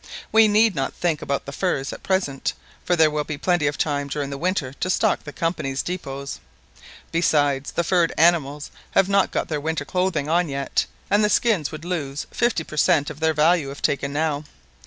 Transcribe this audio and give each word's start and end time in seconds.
We 0.31 0.47
need 0.47 0.73
not 0.73 0.95
think 0.95 1.21
about 1.21 1.45
the 1.45 1.51
furs 1.51 1.93
at 1.93 2.01
present, 2.01 2.53
for 2.83 2.95
there 2.95 3.11
will 3.11 3.23
be 3.23 3.37
plenty 3.37 3.67
of 3.67 3.77
time 3.77 4.07
during 4.07 4.31
the 4.31 4.37
winter 4.39 4.73
to 4.73 4.89
stock 4.89 5.23
the 5.23 5.31
Company's 5.31 5.83
depôts. 5.83 6.39
Besides, 7.11 7.73
the 7.73 7.83
furred 7.83 8.11
animals 8.17 8.71
have 8.95 9.07
not 9.07 9.29
got 9.29 9.47
their 9.47 9.61
winter 9.61 9.85
clothing 9.85 10.27
on 10.27 10.49
yet, 10.49 10.87
and 11.11 11.23
the 11.23 11.29
skins 11.29 11.71
would 11.71 11.85
lose 11.85 12.25
fifty 12.31 12.63
per 12.63 12.77
cent. 12.77 13.11
of 13.11 13.19
their 13.19 13.35
value 13.35 13.69
if 13.69 13.83
taken 13.83 14.11
now. 14.11 14.45